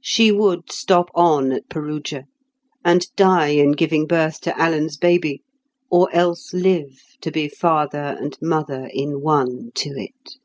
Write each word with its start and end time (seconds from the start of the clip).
She 0.00 0.30
would 0.30 0.70
stop 0.70 1.10
on 1.16 1.50
at 1.50 1.68
Perugia, 1.68 2.26
and 2.84 3.04
die 3.16 3.48
in 3.48 3.72
giving 3.72 4.06
birth 4.06 4.40
to 4.42 4.56
Alan's 4.56 4.96
baby; 4.96 5.42
or 5.90 6.08
else 6.14 6.52
live 6.52 7.02
to 7.22 7.32
be 7.32 7.48
father 7.48 8.16
and 8.20 8.38
mother 8.40 8.88
in 8.94 9.20
one 9.20 9.72
to 9.74 9.88
it. 10.00 10.36